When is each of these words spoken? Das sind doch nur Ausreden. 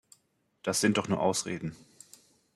Das 0.63 0.81
sind 0.81 0.97
doch 0.97 1.07
nur 1.09 1.19
Ausreden. 1.19 1.75